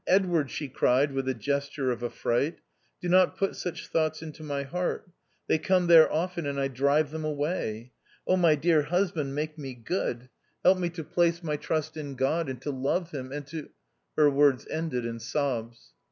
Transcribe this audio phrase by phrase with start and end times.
[0.07, 2.57] Edward 1" she cried with a gesture of affright,
[3.01, 5.07] "do not put such thoughts into my heart;
[5.45, 7.91] they come there often, and I drive them away.
[8.25, 8.35] Oh!
[8.35, 10.27] my dear husband, make me good;
[10.63, 11.43] help me to THE OUTCAST.
[11.43, 13.69] 195 place my trust in God, and to love him, and to."
[14.17, 15.93] Her words ended in sobs.